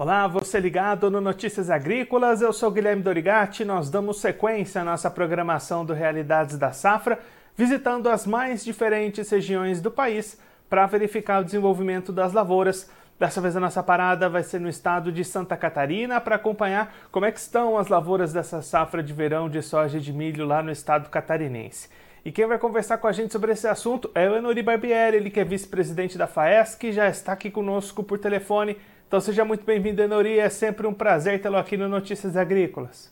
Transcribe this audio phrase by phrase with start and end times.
[0.00, 3.64] Olá, você ligado no Notícias Agrícolas, eu sou Guilherme Dorigati.
[3.64, 7.18] Nós damos sequência à nossa programação do Realidades da Safra,
[7.56, 12.88] visitando as mais diferentes regiões do país para verificar o desenvolvimento das lavouras.
[13.18, 17.26] Dessa vez a nossa parada vai ser no estado de Santa Catarina para acompanhar como
[17.26, 20.62] é que estão as lavouras dessa safra de verão de soja e de milho lá
[20.62, 21.88] no estado catarinense.
[22.24, 25.30] E quem vai conversar com a gente sobre esse assunto é o Enori Barbieri, ele
[25.30, 28.76] que é vice-presidente da FAESC, já está aqui conosco por telefone.
[29.08, 30.38] Então seja muito bem-vindo, Enori.
[30.38, 33.10] É sempre um prazer tê-lo aqui no Notícias Agrícolas.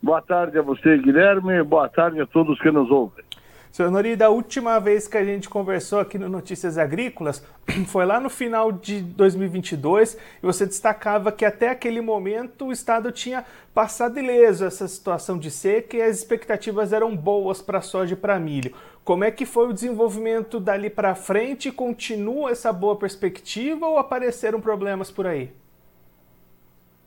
[0.00, 1.60] Boa tarde a você, Guilherme.
[1.64, 3.24] Boa tarde a todos que nos ouvem.
[3.72, 7.44] Senhor Nori, da última vez que a gente conversou aqui no Notícias Agrícolas,
[7.88, 13.10] foi lá no final de 2022 e você destacava que até aquele momento o Estado
[13.10, 13.44] tinha
[13.74, 18.38] passado ileso essa situação de seca e as expectativas eram boas para soja e para
[18.38, 18.72] milho.
[19.08, 21.72] Como é que foi o desenvolvimento dali para frente?
[21.72, 25.50] Continua essa boa perspectiva ou apareceram problemas por aí?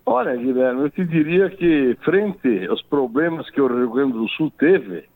[0.04, 4.52] Olha, Guilherme, eu te diria que frente aos problemas que o Rio Grande do Sul
[4.58, 5.08] teve,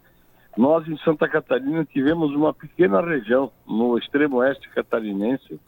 [0.56, 5.60] nós, em Santa Catarina, tivemos uma pequena região no extremo oeste catarinense,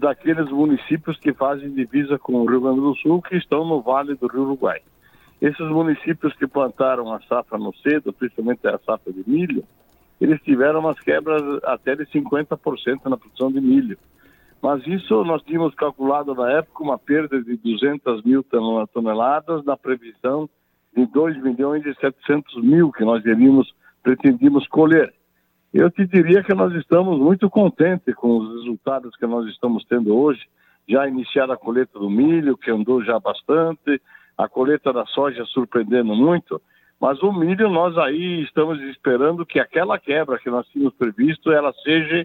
[0.00, 4.16] daqueles municípios que fazem divisa com o Rio Grande do Sul, que estão no Vale
[4.16, 4.80] do Rio Uruguai.
[5.40, 9.62] Esses municípios que plantaram a safra no cedo, principalmente a safra de milho,
[10.22, 13.98] eles tiveram umas quebras até de 50% na produção de milho.
[14.62, 18.44] Mas isso nós tínhamos calculado na época uma perda de 200 mil
[18.92, 20.48] toneladas na previsão
[20.96, 25.12] de 2 milhões e 700 mil que nós iríamos pretendíamos colher.
[25.74, 30.14] Eu te diria que nós estamos muito contentes com os resultados que nós estamos tendo
[30.16, 30.42] hoje.
[30.88, 34.00] Já iniciada a colheita do milho, que andou já bastante,
[34.36, 36.60] a colheita da soja surpreendendo muito,
[37.02, 41.72] mas o milho nós aí estamos esperando que aquela quebra que nós tínhamos previsto, ela
[41.82, 42.24] seja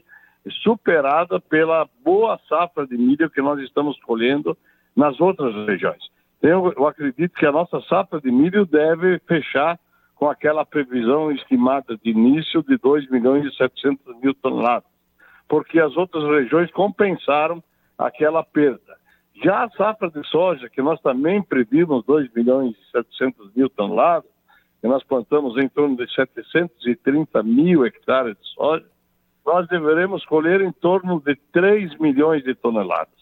[0.61, 4.55] superada pela boa safra de milho que nós estamos colhendo
[4.95, 6.03] nas outras regiões.
[6.43, 9.79] Eu, eu acredito que a nossa safra de milho deve fechar
[10.13, 14.87] com aquela previsão estimada de início de 2 milhões e 700 mil toneladas,
[15.49, 17.63] porque as outras regiões compensaram
[17.97, 18.95] aquela perda.
[19.43, 24.36] Já a safra de soja, que nós também previmos 2 milhões e 700 mil toneladas,
[24.87, 28.85] nós plantamos em torno de 730 mil hectares de soja,
[29.45, 33.15] nós deveremos colher em torno de 3 milhões de toneladas.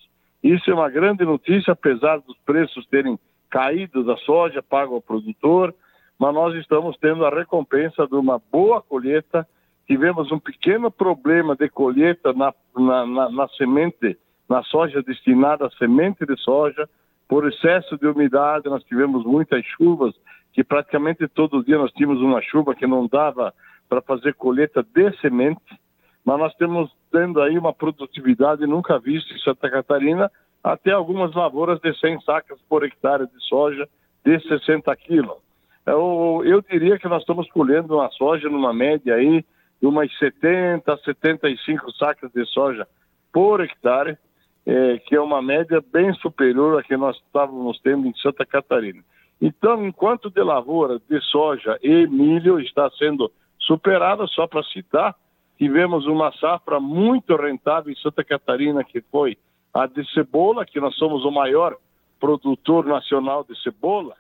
[0.43, 3.17] Isso é uma grande notícia, apesar dos preços terem
[3.49, 5.73] caído da soja pago ao produtor,
[6.19, 9.47] mas nós estamos tendo a recompensa de uma boa colheita.
[9.87, 14.17] Tivemos um pequeno problema de colheita na, na, na, na semente,
[14.49, 16.89] na soja destinada à semente de soja,
[17.27, 20.13] por excesso de umidade, nós tivemos muitas chuvas,
[20.55, 23.53] que praticamente todo dia nós tínhamos uma chuva que não dava
[23.89, 25.61] para fazer colheita de semente,
[26.23, 30.31] mas nós temos tendo aí uma produtividade nunca vista em Santa Catarina,
[30.63, 33.85] até algumas lavouras de 100 sacas por hectare de soja
[34.23, 35.35] de 60 quilos.
[35.85, 39.45] Eu, eu diria que nós estamos colhendo uma soja numa média aí
[39.81, 42.87] de umas 70 75 sacas de soja
[43.33, 44.17] por hectare,
[44.66, 49.03] é, que é uma média bem superior à que nós estávamos tendo em Santa Catarina.
[49.41, 55.16] Então, enquanto de lavoura de soja e milho está sendo superada, só para citar,
[55.57, 59.38] tivemos uma safra muito rentável em Santa Catarina, que foi
[59.73, 61.75] a de cebola, que nós somos o maior
[62.19, 64.16] produtor nacional de cebola,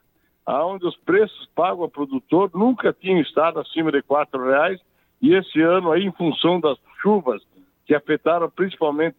[0.45, 4.79] aonde os preços pagos ao produtor nunca tinham estado acima de quatro reais
[5.21, 7.41] e esse ano aí em função das chuvas
[7.85, 9.17] que afetaram principalmente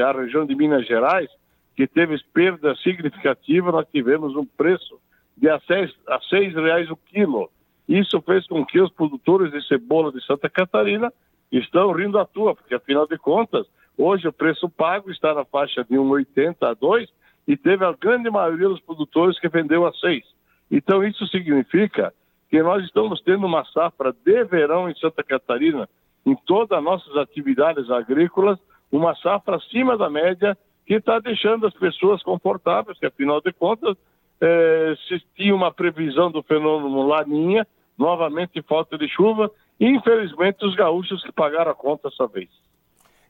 [0.00, 1.28] a região de Minas Gerais,
[1.76, 4.98] que teve perda significativa, nós tivemos um preço
[5.36, 7.50] de a seis, a seis reais o quilo.
[7.88, 11.12] Isso fez com que os produtores de cebola de Santa Catarina
[11.52, 15.84] estão rindo à toa, porque afinal de contas, hoje o preço pago está na faixa
[15.84, 17.08] de 1,80 a 2
[17.46, 20.24] e teve a grande maioria dos produtores que vendeu a 6.
[20.70, 22.12] Então, isso significa
[22.48, 25.88] que nós estamos tendo uma safra de verão em Santa Catarina,
[26.24, 28.58] em todas as nossas atividades agrícolas,
[28.90, 30.56] uma safra acima da média,
[30.86, 33.96] que está deixando as pessoas confortáveis, que afinal de contas,
[34.44, 39.50] eh, se tinha uma previsão do fenômeno Laninha, novamente falta de chuva,
[39.80, 42.50] e infelizmente os gaúchos que pagaram a conta essa vez.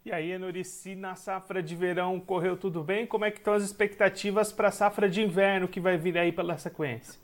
[0.05, 3.07] E aí, Enurici, na safra de verão correu tudo bem?
[3.07, 6.33] Como é que estão as expectativas para a safra de inverno que vai vir aí
[6.33, 7.23] pela sequência?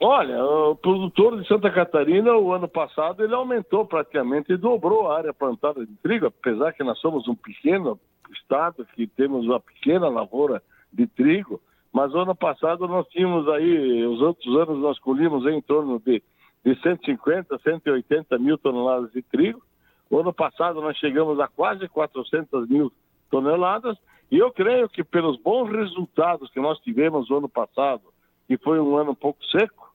[0.00, 5.18] Olha, o produtor de Santa Catarina, o ano passado, ele aumentou praticamente e dobrou a
[5.18, 8.00] área plantada de trigo, apesar que nós somos um pequeno
[8.32, 10.62] estado, que temos uma pequena lavoura
[10.92, 11.60] de trigo,
[11.92, 16.22] mas ano passado nós tínhamos aí, os outros anos nós colhíamos em torno de,
[16.64, 19.62] de 150, 180 mil toneladas de trigo.
[20.10, 22.92] O ano passado nós chegamos a quase 400 mil
[23.30, 23.96] toneladas
[24.30, 28.02] E eu creio que pelos bons resultados que nós tivemos no ano passado,
[28.46, 29.88] que foi um ano um pouco seco,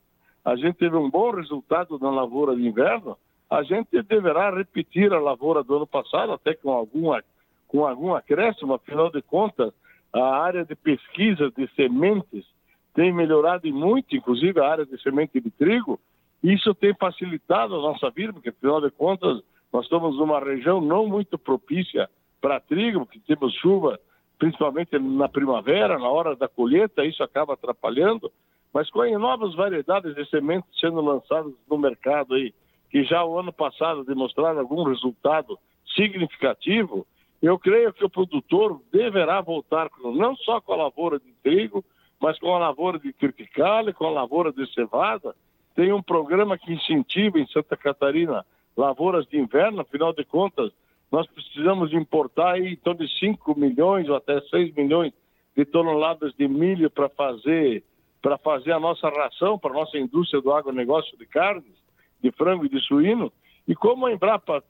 [0.44, 3.18] a gente teve um bom resultado na lavoura de inverno,
[3.50, 7.24] a gente deverá repetir a lavoura do ano passado, até com alguma,
[7.68, 9.72] com algum acréscimo, afinal de contas,
[10.14, 12.46] a área de pesquisa de sementes
[12.94, 16.00] tem melhorado muito, inclusive a área de semente de trigo.
[16.44, 21.08] Isso tem facilitado a nossa vida, porque afinal de contas nós estamos numa região não
[21.08, 22.08] muito propícia
[22.40, 24.00] para trigo, porque temos chuva
[24.38, 28.30] principalmente na primavera, na hora da colheita, isso acaba atrapalhando.
[28.74, 32.54] Mas com novas variedades de sementes sendo lançadas no mercado aí,
[32.90, 35.58] que já o ano passado demonstraram algum resultado
[35.96, 37.08] significativo,
[37.44, 41.84] eu creio que o produtor deverá voltar não só com a lavoura de trigo,
[42.18, 45.36] mas com a lavoura de triticale, com a lavoura de cevada.
[45.76, 48.46] Tem um programa que incentiva em Santa Catarina
[48.78, 50.72] lavouras de inverno, afinal de contas,
[51.12, 55.12] nós precisamos importar aí em torno de 5 milhões ou até 6 milhões
[55.56, 57.84] de toneladas de milho para fazer
[58.22, 61.76] para fazer a nossa ração para a nossa indústria do agronegócio de carnes,
[62.22, 63.32] de frango e de suíno.
[63.68, 64.64] E como a Embrapa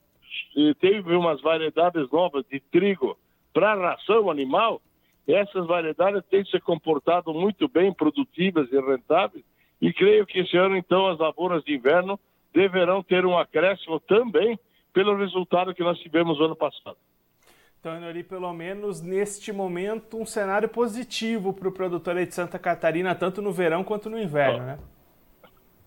[0.79, 3.17] teve umas variedades novas de trigo
[3.53, 4.81] para ração animal,
[5.27, 9.43] essas variedades têm se comportado muito bem, produtivas e rentáveis,
[9.81, 12.19] e creio que esse ano, então, as lavouras de inverno
[12.53, 14.59] deverão ter um acréscimo também
[14.93, 16.97] pelo resultado que nós tivemos no ano passado.
[17.79, 23.13] Então, Enori, pelo menos neste momento, um cenário positivo para o produtor de Santa Catarina,
[23.13, 24.79] tanto no verão quanto no inverno, né?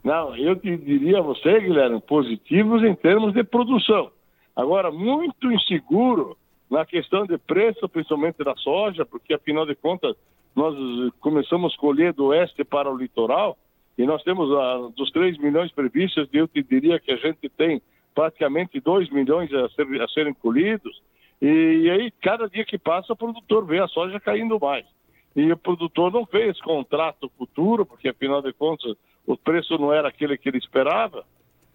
[0.04, 4.12] Não, eu diria a você, Guilherme, positivos em termos de produção.
[4.56, 6.36] Agora, muito inseguro
[6.70, 10.16] na questão de preço, principalmente da soja, porque afinal de contas
[10.54, 10.74] nós
[11.20, 13.56] começamos a colher do oeste para o litoral
[13.98, 17.80] e nós temos ah, dos 3 milhões previstos, eu te diria que a gente tem
[18.14, 21.00] praticamente 2 milhões a, ser, a serem colhidos
[21.40, 24.86] e, e, aí, cada dia que passa, o produtor vê a soja caindo mais.
[25.34, 30.08] E o produtor não fez contrato futuro, porque afinal de contas o preço não era
[30.08, 31.24] aquele que ele esperava.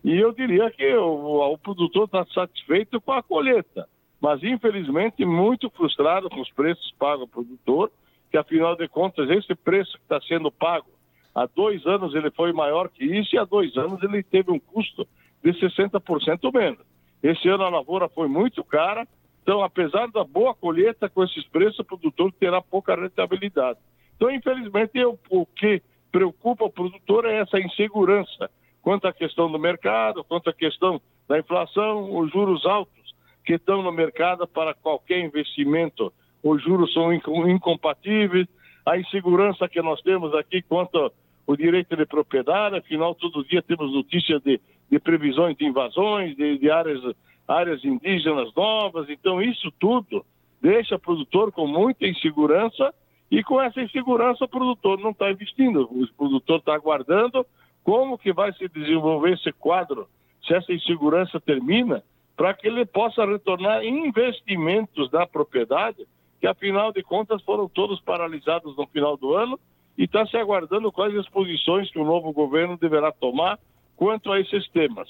[0.03, 3.87] E eu diria que o, o produtor está satisfeito com a colheita,
[4.19, 7.91] mas infelizmente muito frustrado com os preços pagos ao produtor,
[8.29, 10.87] que afinal de contas esse preço que está sendo pago
[11.33, 14.59] há dois anos ele foi maior que isso e há dois anos ele teve um
[14.59, 15.07] custo
[15.43, 16.79] de 60% menos.
[17.21, 19.07] Esse ano a lavoura foi muito cara,
[19.43, 23.79] então, apesar da boa colheita, com esses preços, o produtor terá pouca rentabilidade.
[24.15, 25.81] Então, infelizmente, eu, o que
[26.11, 31.39] preocupa o produtor é essa insegurança quanto à questão do mercado, quanto à questão da
[31.39, 36.11] inflação, os juros altos que estão no mercado para qualquer investimento.
[36.43, 38.47] Os juros são incompatíveis,
[38.85, 41.11] a insegurança que nós temos aqui quanto
[41.47, 46.57] ao direito de propriedade, afinal, todo dia temos notícias de, de previsões de invasões, de,
[46.57, 47.01] de áreas
[47.47, 49.09] áreas indígenas novas.
[49.09, 50.25] Então, isso tudo
[50.61, 52.93] deixa o produtor com muita insegurança
[53.29, 55.83] e com essa insegurança o produtor não está investindo.
[55.83, 57.45] O produtor está aguardando
[57.83, 60.07] como que vai se desenvolver esse quadro,
[60.45, 62.03] se essa insegurança termina,
[62.35, 66.07] para que ele possa retornar investimentos da propriedade,
[66.39, 69.59] que afinal de contas foram todos paralisados no final do ano,
[69.97, 73.59] e está se aguardando quais as posições que o novo governo deverá tomar
[73.95, 75.09] quanto a esses temas.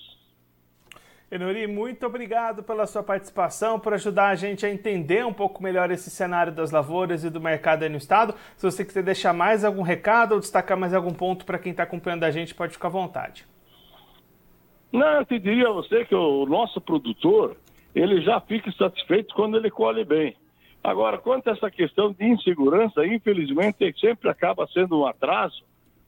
[1.31, 5.90] Enori, muito obrigado pela sua participação, por ajudar a gente a entender um pouco melhor
[5.90, 8.35] esse cenário das lavouras e do mercado aí no estado.
[8.57, 11.83] Se você quiser deixar mais algum recado ou destacar mais algum ponto para quem está
[11.83, 13.45] acompanhando a gente, pode ficar à vontade.
[14.92, 17.56] Não, eu te diria a você que o nosso produtor,
[17.95, 20.35] ele já fica satisfeito quando ele colhe bem.
[20.83, 25.64] Agora, quanto a essa questão de insegurança, infelizmente sempre acaba sendo um atraso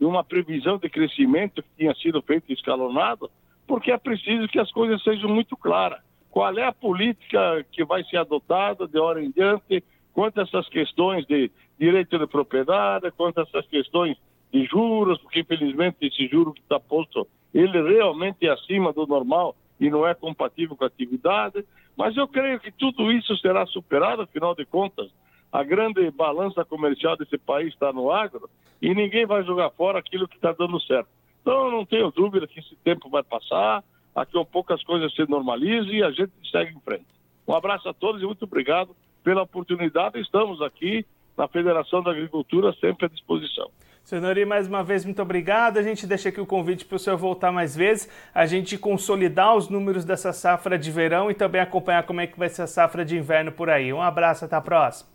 [0.05, 3.29] uma previsão de crescimento que tinha sido feito escalonado,
[3.67, 6.01] porque é preciso que as coisas sejam muito claras.
[6.29, 10.67] Qual é a política que vai ser adotada de hora em diante quanto a essas
[10.69, 14.17] questões de direito de propriedade, quanto a essas questões
[14.51, 19.55] de juros, porque infelizmente esse juro que está posto, ele realmente é acima do normal
[19.79, 21.65] e não é compatível com a atividade,
[21.97, 25.11] mas eu creio que tudo isso será superado, afinal de contas,
[25.51, 28.49] a grande balança comercial desse país está no agro
[28.81, 31.09] e ninguém vai jogar fora aquilo que está dando certo.
[31.43, 33.83] Então, não tenho dúvida que esse tempo vai passar,
[34.15, 37.05] aqui um pouco as coisas se normalizem e a gente segue em frente.
[37.45, 40.19] Um abraço a todos e muito obrigado pela oportunidade.
[40.19, 41.05] Estamos aqui
[41.37, 43.69] na Federação da Agricultura sempre à disposição.
[44.03, 45.77] Senhor mais uma vez, muito obrigado.
[45.77, 49.55] A gente deixa aqui o convite para o senhor voltar mais vezes, a gente consolidar
[49.55, 52.67] os números dessa safra de verão e também acompanhar como é que vai ser a
[52.67, 53.93] safra de inverno por aí.
[53.93, 55.09] Um abraço, até a próxima.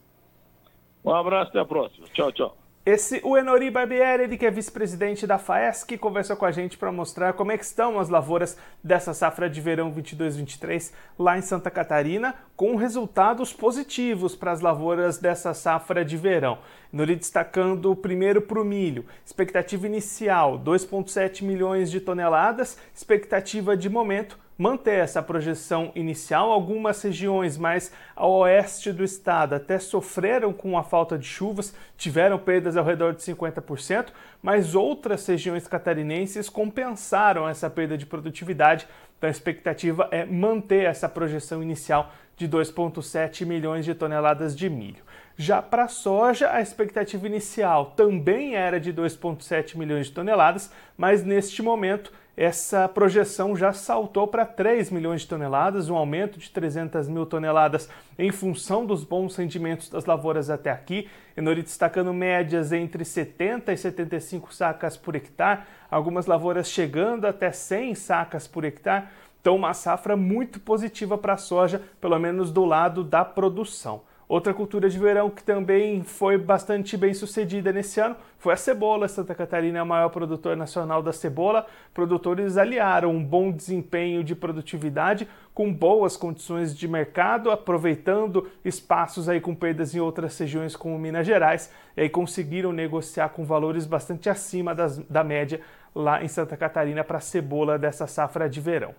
[1.05, 2.07] Um abraço, até a próxima.
[2.13, 2.68] Tchau, tchau.
[2.87, 6.91] Esse o Enori Barbieri, ele que é vice-presidente da FAESC, conversou com a gente para
[6.91, 11.71] mostrar como é que estão as lavouras dessa safra de verão 22-23 lá em Santa
[11.71, 16.59] Catarina, com resultados positivos para as lavouras dessa safra de verão.
[16.91, 24.39] Enori destacando primeiro para o milho, expectativa inicial 2,7 milhões de toneladas, expectativa de momento
[24.59, 26.51] manter essa projeção inicial.
[26.51, 32.39] Algumas regiões mais ao oeste do estado até sofreram com a falta de chuvas, tiveram
[32.39, 34.09] perdas ao redor de 50%,
[34.43, 38.89] mas outras regiões catarinenses compensaram essa perda de produtividade.
[39.17, 45.03] Então a expectativa é manter essa projeção inicial de 2,7 milhões de toneladas de milho.
[45.37, 51.23] Já para a soja, a expectativa inicial também era de 2,7 milhões de toneladas, mas
[51.25, 57.09] neste momento essa projeção já saltou para 3 milhões de toneladas, um aumento de 300
[57.09, 61.09] mil toneladas em função dos bons rendimentos das lavouras até aqui.
[61.37, 67.97] Enori destacando médias entre 70 e 75 sacas por hectare, algumas lavouras chegando até 100
[67.97, 69.07] sacas por hectare.
[69.41, 74.03] Então, uma safra muito positiva para a soja, pelo menos do lado da produção.
[74.29, 79.09] Outra cultura de verão que também foi bastante bem sucedida nesse ano foi a cebola.
[79.09, 81.67] Santa Catarina é o maior produtor nacional da cebola.
[81.95, 89.41] Produtores aliaram um bom desempenho de produtividade com boas condições de mercado, aproveitando espaços aí
[89.41, 94.29] com perdas em outras regiões como Minas Gerais, e aí conseguiram negociar com valores bastante
[94.29, 95.63] acima das, da média
[95.95, 98.95] lá em Santa Catarina para a cebola dessa safra de verão.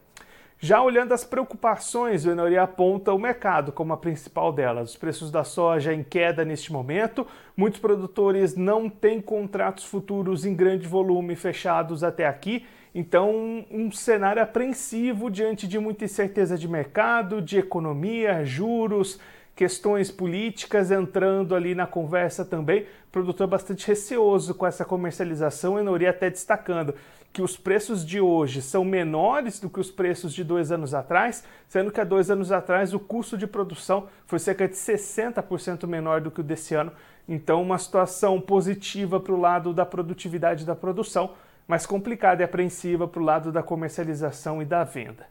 [0.62, 4.90] Já olhando as preocupações, o Enori aponta o mercado como a principal delas.
[4.90, 7.26] Os preços da soja em queda neste momento,
[7.56, 14.42] muitos produtores não têm contratos futuros em grande volume fechados até aqui, então um cenário
[14.44, 19.18] apreensivo diante de muita incerteza de mercado, de economia, juros,
[19.56, 22.86] questões políticas entrando ali na conversa também.
[23.14, 26.94] produtor bastante receoso com essa comercialização, Enori até destacando
[27.32, 31.44] que os preços de hoje são menores do que os preços de dois anos atrás,
[31.68, 36.22] sendo que há dois anos atrás o custo de produção foi cerca de 60% menor
[36.22, 36.92] do que o desse ano.
[37.28, 41.34] Então, uma situação positiva para o lado da produtividade da produção,
[41.68, 45.28] mas complicada e apreensiva para o lado da comercialização e da venda.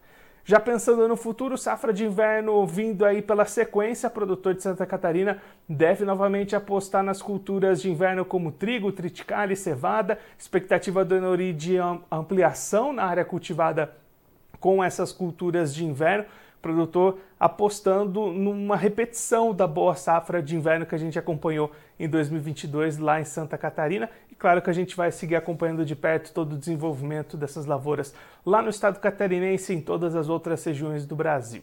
[0.49, 5.43] Já pensando no futuro, safra de inverno vindo aí pela sequência, produtor de Santa Catarina
[5.69, 10.19] deve novamente apostar nas culturas de inverno como trigo, triticale cevada.
[10.39, 11.77] Expectativa do Enori de
[12.11, 13.95] ampliação na área cultivada
[14.59, 16.25] com essas culturas de inverno
[16.61, 22.99] produtor apostando numa repetição da boa safra de inverno que a gente acompanhou em 2022
[22.99, 24.11] lá em Santa Catarina.
[24.31, 28.15] E claro que a gente vai seguir acompanhando de perto todo o desenvolvimento dessas lavouras
[28.45, 31.63] lá no estado catarinense e em todas as outras regiões do Brasil.